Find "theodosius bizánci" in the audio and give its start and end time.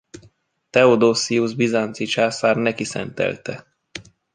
0.71-2.05